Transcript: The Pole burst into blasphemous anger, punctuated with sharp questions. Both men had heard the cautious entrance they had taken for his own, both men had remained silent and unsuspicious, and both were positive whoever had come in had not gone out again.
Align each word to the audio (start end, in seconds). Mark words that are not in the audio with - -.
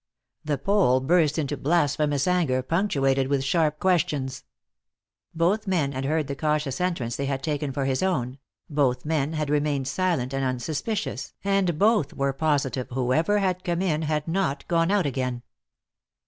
The 0.43 0.57
Pole 0.57 0.99
burst 0.99 1.37
into 1.37 1.55
blasphemous 1.55 2.25
anger, 2.25 2.63
punctuated 2.63 3.27
with 3.27 3.43
sharp 3.43 3.79
questions. 3.79 4.43
Both 5.35 5.67
men 5.67 5.91
had 5.91 6.05
heard 6.05 6.25
the 6.25 6.35
cautious 6.35 6.81
entrance 6.81 7.15
they 7.17 7.27
had 7.27 7.43
taken 7.43 7.71
for 7.71 7.85
his 7.85 8.01
own, 8.01 8.39
both 8.67 9.05
men 9.05 9.33
had 9.33 9.51
remained 9.51 9.87
silent 9.87 10.33
and 10.33 10.43
unsuspicious, 10.43 11.35
and 11.43 11.77
both 11.77 12.13
were 12.13 12.33
positive 12.33 12.87
whoever 12.89 13.37
had 13.37 13.63
come 13.63 13.83
in 13.83 14.01
had 14.01 14.27
not 14.27 14.67
gone 14.67 14.89
out 14.89 15.05
again. 15.05 15.43